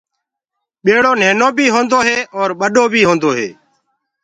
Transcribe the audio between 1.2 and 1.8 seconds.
ننهنو بي